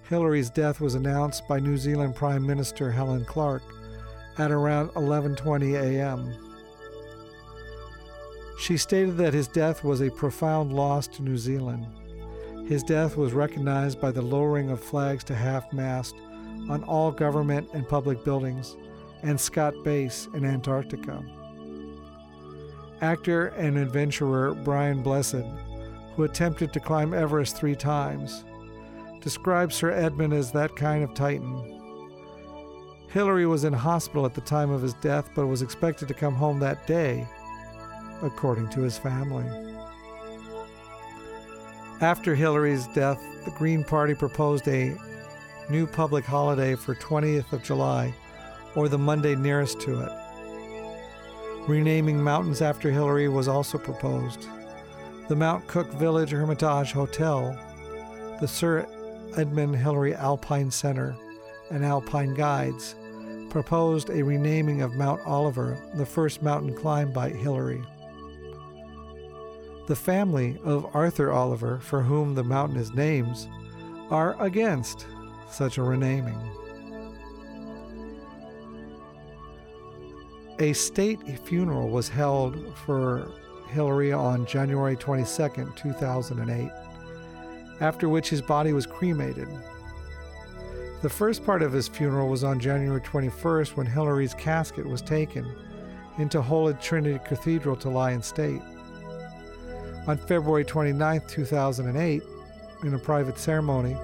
[0.09, 3.62] Hillary's death was announced by New Zealand Prime Minister Helen Clark
[4.39, 6.35] at around 11:20 a.m.
[8.59, 11.87] She stated that his death was a profound loss to New Zealand.
[12.66, 16.14] His death was recognized by the lowering of flags to half mast
[16.70, 18.76] on all government and public buildings
[19.22, 21.22] and Scott Base in Antarctica.
[23.01, 25.45] Actor and adventurer Brian Blessed,
[26.14, 28.45] who attempted to climb Everest three times,
[29.20, 31.74] describes Sir Edmund as that kind of titan.
[33.15, 36.35] Hillary was in hospital at the time of his death but was expected to come
[36.35, 37.25] home that day
[38.23, 39.45] according to his family.
[42.01, 44.97] After Hillary's death, the Green Party proposed a
[45.71, 48.12] new public holiday for 20th of July,
[48.75, 50.12] or the Monday nearest to it.
[51.69, 54.49] Renaming mountains after Hillary was also proposed.
[55.29, 57.57] The Mount Cook Village Hermitage Hotel,
[58.41, 58.89] the Sir
[59.37, 61.15] Edmund Hillary Alpine Center,
[61.71, 62.97] and Alpine Guides
[63.55, 67.85] proposed a renaming of Mount Oliver, the first mountain climbed by Hillary.
[69.87, 73.37] The family of Arthur Oliver, for whom the mountain is named,
[74.11, 75.07] are against
[75.49, 76.37] such a renaming.
[80.59, 83.31] A state funeral was held for
[83.69, 86.71] Hillary on January 22, 2008,
[87.79, 89.47] after which his body was cremated.
[91.05, 95.47] The first part of his funeral was on January 21st when Hillary's casket was taken
[96.17, 98.63] into Holy Trinity Cathedral to lie in state.
[100.07, 102.23] On February 29, 2008,
[102.85, 103.95] in a private ceremony,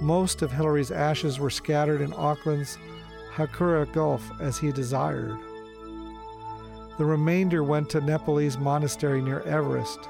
[0.00, 2.78] Most of Hillary's ashes were scattered in Auckland's
[3.34, 5.36] Hauraki Gulf as he desired.
[6.96, 10.00] The remainder went to Nepalese monastery near Everest.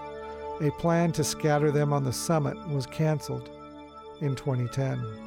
[0.61, 3.51] A plan to scatter them on the summit was canceled
[4.21, 5.26] in 2010.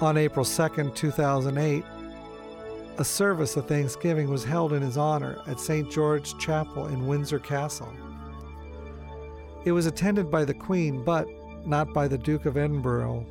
[0.00, 1.84] On April 2, 2008,
[2.96, 5.90] a service of thanksgiving was held in his honor at St.
[5.90, 7.92] George's Chapel in Windsor Castle.
[9.66, 11.28] It was attended by the Queen, but
[11.66, 13.26] not by the Duke of Edinburgh,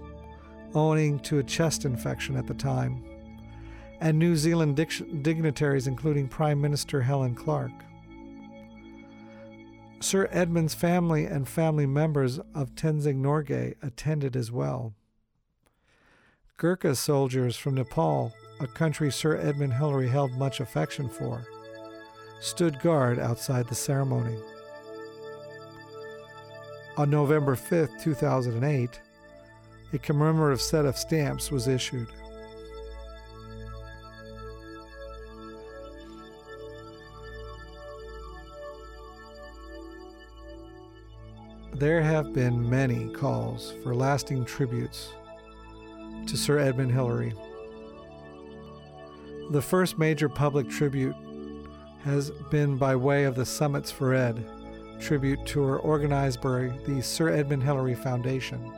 [0.76, 3.04] owing to a chest infection at the time,
[4.00, 7.72] and New Zealand dignitaries, including Prime Minister Helen Clark.
[10.02, 14.94] Sir Edmund's family and family members of Tenzing Norgay attended as well.
[16.60, 21.47] Gurkha soldiers from Nepal, a country Sir Edmund Hillary held much affection for,
[22.41, 24.38] stood guard outside the ceremony.
[26.97, 28.99] On November 5, 2008,
[29.93, 32.10] a commemorative set of stamps was issued.
[41.76, 45.14] There have been many calls for lasting tributes
[46.30, 47.34] to Sir Edmund Hillary.
[49.50, 51.16] The first major public tribute
[52.04, 54.46] has been by way of the Summits for Ed
[55.00, 58.72] tribute tour organized by the Sir Edmund Hillary Foundation.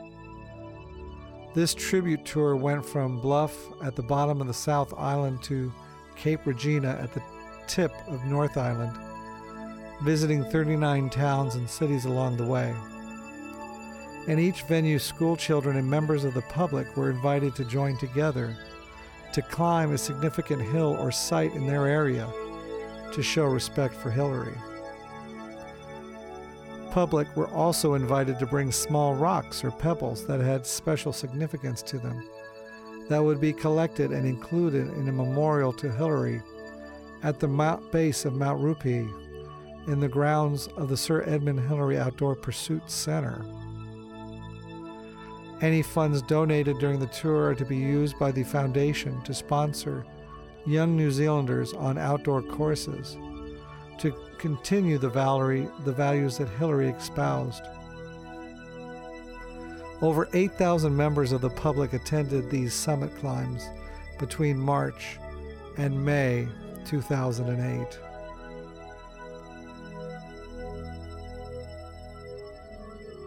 [1.54, 5.70] This tribute tour went from Bluff at the bottom of the South Island to
[6.16, 7.22] Cape Reinga at the
[7.66, 8.96] tip of North Island,
[10.02, 12.74] visiting 39 towns and cities along the way.
[14.28, 18.56] In each venue, school children and members of the public were invited to join together
[19.32, 22.28] to climb a significant hill or site in their area
[23.12, 24.56] to show respect for Hillary.
[26.92, 31.98] Public were also invited to bring small rocks or pebbles that had special significance to
[31.98, 32.28] them
[33.08, 36.40] that would be collected and included in a memorial to Hillary
[37.22, 41.98] at the mount base of Mount Ruapehu in the grounds of the Sir Edmund Hillary
[41.98, 43.44] Outdoor Pursuit Center.
[45.62, 50.04] Any funds donated during the tour are to be used by the foundation to sponsor
[50.66, 53.16] young New Zealanders on outdoor courses
[53.98, 57.62] to continue the, Valerie, the values that Hillary espoused.
[60.00, 63.62] Over 8,000 members of the public attended these summit climbs
[64.18, 65.18] between March
[65.78, 66.48] and May
[66.86, 68.11] 2008.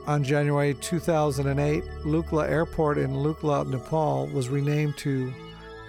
[0.07, 5.33] On January 2008, Lukla Airport in Lukla, Nepal was renamed to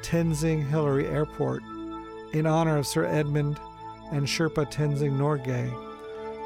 [0.00, 1.62] Tenzing Hillary Airport
[2.32, 3.60] in honor of Sir Edmund
[4.12, 5.70] and Sherpa Tenzing Norgay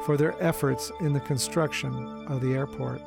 [0.04, 1.92] for their efforts in the construction
[2.26, 3.00] of the airport.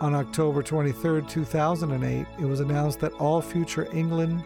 [0.00, 4.42] On October 23, 2008, it was announced that all future England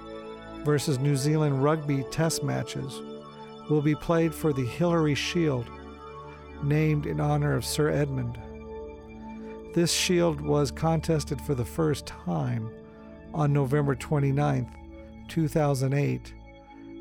[0.65, 3.01] versus New Zealand rugby test matches
[3.71, 5.71] will be played for the Hillary Shield
[6.63, 8.39] named in honor of Sir Edmund.
[9.75, 12.71] This shield was contested for the first time
[13.33, 16.35] on November 29, 2008,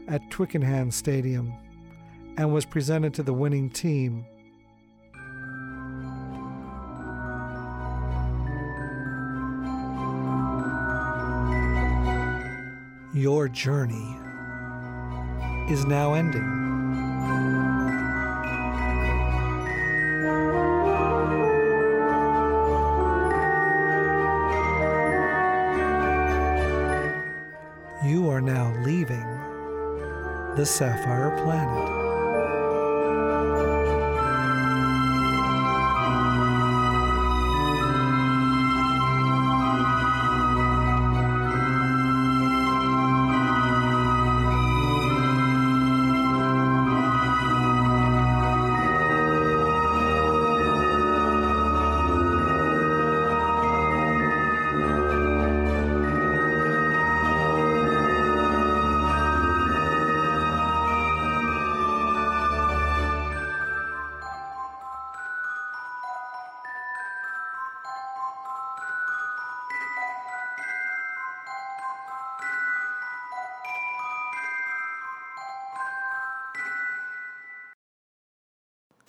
[0.08, 1.54] at Twickenham Stadium
[2.38, 4.26] and was presented to the winning team.
[13.14, 14.18] Your journey
[15.72, 17.63] is now ending.
[30.64, 32.03] The Sapphire Planet.